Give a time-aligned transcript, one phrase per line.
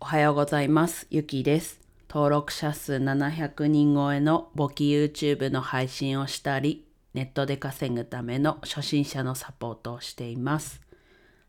[0.00, 1.08] おはようございます。
[1.10, 1.80] ゆきです。
[2.08, 10.80] 登録者数700人超えの簿記 YouTube の配信をしたり、ネットで稼ぐための初心者のサポートをしています。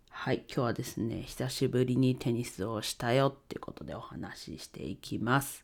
[0.10, 5.64] はい、今日はですね、久しぶりにテニスをしたよっていうことでお話ししていきます。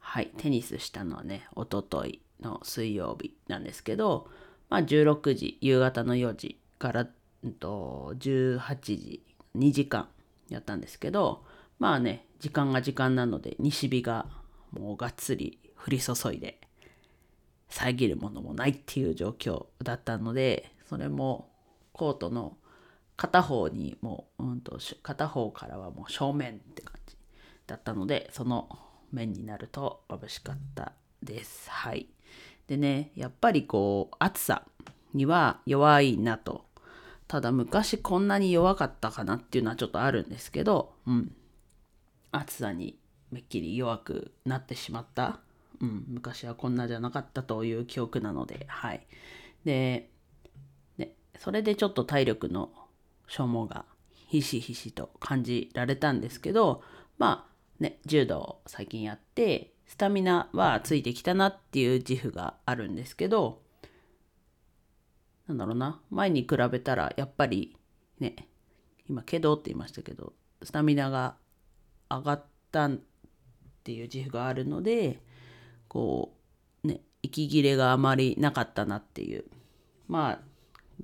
[0.00, 4.28] はい、テニスしたのはね、おとといの水曜日なんですけど、
[4.68, 7.06] まあ16時、夕方の4時から、
[7.44, 9.22] うんと、18時、
[9.56, 10.08] 2時間
[10.48, 11.44] やったんですけど、
[11.78, 14.26] まあね、時間が時間なので、西日が
[14.72, 16.60] もうがっつり降り注いで、
[17.68, 21.50] 遮るものもないっていう状況だったので、それも
[21.92, 22.56] コートの
[23.16, 27.16] 片方にもう、うんと、片方からはもう正面って感じ
[27.66, 28.68] だったので、その
[29.12, 31.70] 面になると眩しかったです。
[31.70, 32.08] はい。
[32.66, 34.64] でね、やっぱりこう、暑さ
[35.14, 36.66] には弱いなと。
[37.26, 41.32] ただ昔こんなに弱かったかなっていうのはちょっとあるんですけど、うん。
[42.32, 42.98] 暑さに
[43.30, 45.40] めっきり弱くなってしまった。
[45.80, 49.06] うん、昔はこんなじゃなかったという記憶なので、はい。
[49.64, 50.10] で、
[50.96, 52.70] ね、それでちょっと体力の
[53.28, 56.82] 消耗がひしひしと感じられたんですけど、
[57.18, 63.62] まあね、柔道最近やって、スタミナはついてきたなっていう自負があるんですけど、
[65.46, 67.76] なんだろうな、前に比べたらやっぱり
[68.20, 68.48] ね、
[69.08, 71.36] 今、けどって言いましたけど、スタミナが
[72.10, 72.98] 上がったっ
[73.84, 75.22] ていう自負があるので、
[75.88, 76.34] こ
[76.84, 79.44] う、ね、息切れがあまりなかったなっていう、
[80.06, 80.38] まあ、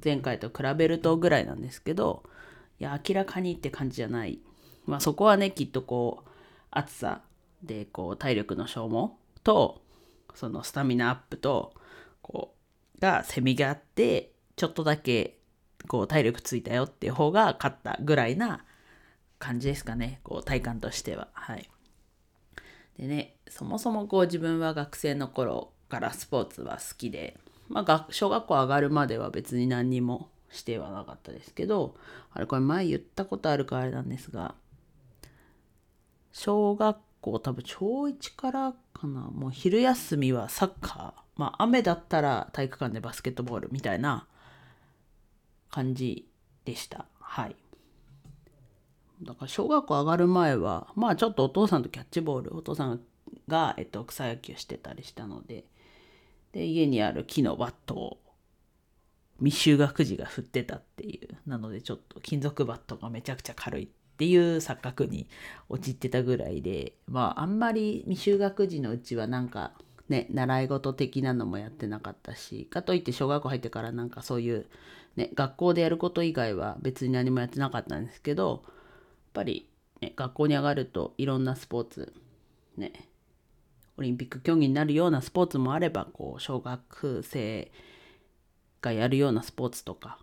[0.03, 2.25] 前回と比べるとぐらいなんですけど、
[2.81, 4.41] いや、明らかにって感じじゃない。
[4.87, 6.29] まあ、そこはね、きっとこう、
[6.71, 7.23] 暑さ
[7.63, 9.11] で、こう、体力の消耗
[9.43, 9.83] と、
[10.35, 11.75] そのスタミナアップと、
[12.23, 12.55] こ
[12.97, 15.39] う、がせみがあって、ちょっとだけ、
[15.89, 18.65] こう、体力ついたよっていう方が勝ったぐらいな
[19.45, 20.21] 感じですかね。
[20.25, 21.29] こう、体感としては。
[21.35, 21.69] はい。
[22.99, 27.37] でね、そもそもこう自分は学生の頃からスポーツは好きで、
[27.69, 31.95] まあ、小学校上がるまでは別に何にもしてはなかったですけど、
[32.33, 34.55] あれこれ前言ったことあるからあれなんですが、
[36.33, 44.27] 小学校多分小1からかな、もう昼休みはサッカー、まあ雨だったら体育館でバスケットボールみたいな
[45.71, 46.29] 感じ
[46.65, 47.07] でした。
[47.21, 47.57] はい。
[49.25, 53.01] だから小学校上がる前はまあちょっとお父さんとキャッチボールお父さん
[53.49, 55.65] が、えっと、草野球してたりしたので
[56.53, 58.19] で家にある木のバットを
[59.43, 65.29] 未就学児が振ってたっていうなのでちょっと金属バットがめちゃくちゃ軽いっていう錯覚に
[65.69, 69.73] 陥ってたぐらいでまああんまり未就学児のうちはなんか
[70.09, 74.67] ね習い事的なのもやってなかったしかといって小学校入ってからなんかそういう
[75.17, 78.63] ね学校でやること以外は別に何もやってなかったんですけど
[79.35, 79.69] ぱり、
[80.01, 82.15] ね、学校に上がるといろんなスポーツ、
[82.79, 82.93] ね、
[83.99, 87.71] オリンピック競技になるようなスポーツもあれば、こう、小学生
[88.81, 90.19] がやるようなスポーツとか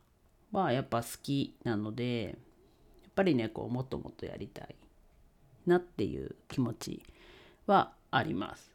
[0.52, 2.38] はやっぱ好きなので、
[3.04, 4.76] やっぱりね、こう、もっともっとやりたい
[5.66, 7.04] なっていう気持ち
[7.66, 8.72] はあります。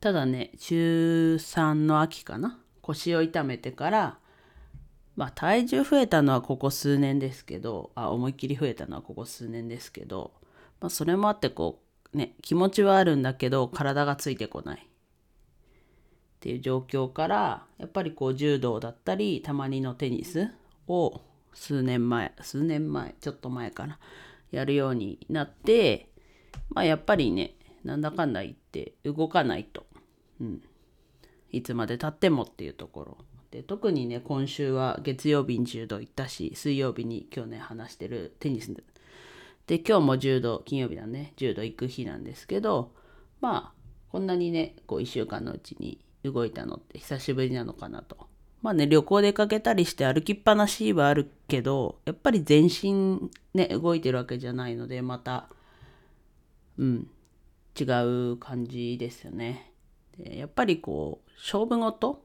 [0.00, 4.18] ただね、中3の秋かな腰を痛めてから、
[5.18, 10.30] まあ体重増えたのはここ数年ですけどあ思いっきり増えたのはここ数年ですけど、
[10.80, 11.80] まあ、それもあってこ
[12.14, 14.78] うね気持ちはあるんだけど体がついてこない。
[14.78, 20.52] っていう状況からやっぱりこう柔道だったりたまにのテニス
[20.86, 21.20] を
[21.52, 23.98] 数年前数年前ちょっと前から
[24.52, 26.10] やるようになって
[26.70, 29.84] まあやっぱりねなんだかんだ言って動かないと、
[30.40, 30.62] うん、
[31.50, 33.18] いつまでたってもっていうところ。
[33.50, 38.74] で特にね今週は月曜日に柔道行ったし水曜日に今日ね話してるテニス。
[39.66, 41.32] で今日も柔道金曜日だね。
[41.36, 42.92] 柔道行く日なんですけど
[43.40, 43.78] まあ
[44.10, 48.28] こんなにねこう1週間のうちに動いたのって久しぶりなのかなと。
[48.60, 55.48] まあね旅行出かけたりして歩きっぱなしはあるけどやっぱり全身ね動いてるわけじゃないのでまた
[56.76, 57.08] うん
[57.78, 57.84] 違
[58.32, 59.72] う感じですよね。
[60.18, 62.22] でやっぱりこう勝負事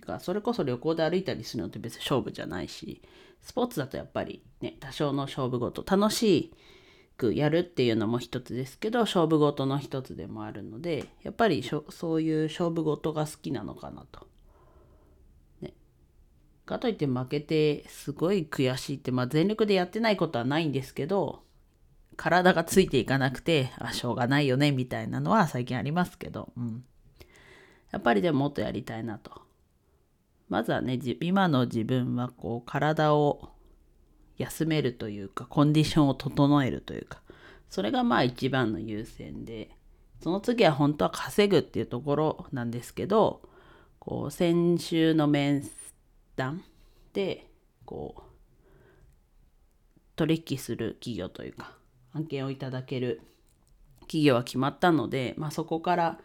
[0.00, 3.02] がそれこそ旅行で歩いたりするのって別に勝負じゃないし
[3.42, 6.52] スポーツだとやっぱりね多少の勝負事楽し
[7.16, 14.26] くやるっていうのも一つですけど勝負事の一つでもあるのでやっぱりそういう勝負事が好きなのかなと。
[15.60, 15.74] ね、
[16.64, 21.42] かといって負けてすごい悔しいって、まあ、全力でやってないことはないんですけど
[22.16, 26.84] 体がついていかなくてあしょうがないよねみたいなのは最近ありますけど、うん、
[27.90, 29.49] やっぱりでももっとやりたいなと。
[30.50, 33.50] まずはね今の自分はこう体を
[34.36, 37.22] 休めるというかコンディションを整えるというか
[37.70, 39.70] それがまあ一番の優先で
[40.22, 43.42] その次は本当は稼ぐっていうところなんですけど
[44.00, 45.62] こう先週の面
[46.36, 46.64] 談
[47.12, 47.46] で
[47.84, 48.22] こう
[50.16, 51.74] 取引する企業というか
[52.12, 53.22] 案件をいただける
[54.00, 56.18] 企業は決まったので、まあ、そこから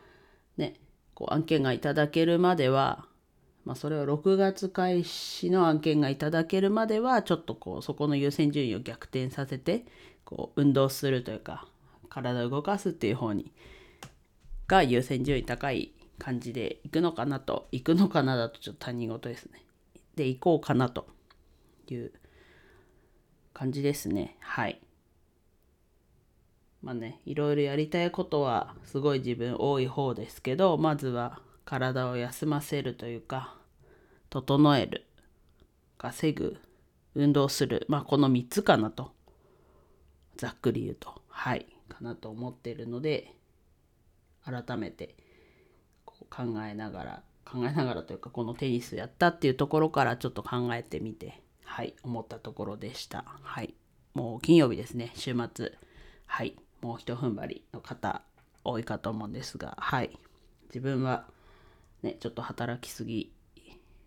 [0.57, 0.73] ね
[1.13, 3.05] こう案件がいただけるまでは、
[3.65, 9.85] まあ、それを6月開始の案件がいただけるまではちょっとこうそこの優先順位を逆転させて
[10.23, 11.67] こう運動するというか
[12.07, 13.51] 体を動かすっていう方に
[14.67, 19.63] が優先順位高い感じで行くのかなと行くのかなだとちょっと他人事ですね。
[20.15, 21.07] で行こうかなと
[21.89, 22.13] いう
[23.53, 24.37] 感じですね。
[24.39, 24.79] はい。
[26.81, 33.55] まあねいろいろやりたいことはすごい自分多い方ですけどまずは体を休ませるというか
[34.29, 35.05] 整える。
[35.97, 36.57] 稼ぐ。
[37.15, 37.85] 運動する。
[37.87, 39.11] まあこの3つかなと。
[40.37, 41.21] ざっくり言うと。
[41.29, 41.65] はい。
[41.87, 43.33] かなと思ってるので
[44.43, 45.15] 改めて
[46.03, 51.95] こう考えながら考えながらというかこのテニスやったっていうところからちょっと考えてみてはい。
[52.03, 53.25] 思ったところでした。
[53.41, 53.73] はい。
[54.13, 55.11] もう金曜日ですね。
[55.15, 55.73] 週末。
[56.25, 56.55] はい。
[56.81, 58.21] もうひと踏ん張りの方
[58.63, 60.17] 多いかと思うんですがはい。
[60.67, 61.25] 自分は
[62.05, 63.31] ねちょっと働きすぎ、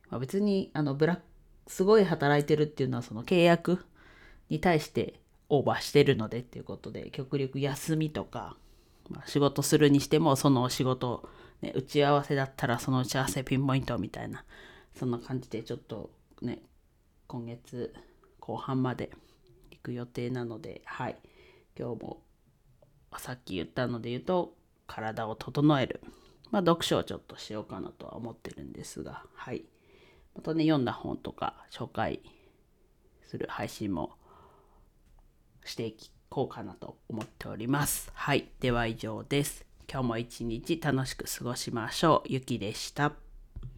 [0.09, 1.19] まあ、別にあのブラッ
[1.67, 3.85] すごい働いてるっていうのはその契約
[4.49, 8.57] に対してオーバーしてるのでっていうことで極力休みとか
[9.09, 11.29] まあ、仕事するにしてもその仕事、
[11.63, 14.45] ね、打ち合わせだったらその打ち合わせピンポイントみたいな
[14.95, 16.11] そんな感じでちょっと
[16.43, 16.61] ね
[17.27, 17.95] 今月
[18.41, 19.11] 後半まで
[19.71, 21.17] 行く予定なのではい。
[21.79, 22.23] 今日も
[23.19, 24.55] さっき言ったので言うと
[24.87, 26.01] 体を整える。
[26.51, 29.65] まあ読書をちょっとしようかなとは思ってるんですがはい
[30.35, 32.21] またね読んだ本とか紹介
[33.23, 34.13] する配信も
[35.65, 35.97] してい
[36.29, 38.11] こうかなと思っております。
[38.15, 38.49] はい。
[38.61, 39.67] では以上です。
[39.91, 42.33] 今日も一日楽しく過ごしましょう。
[42.33, 43.28] ゆきでした。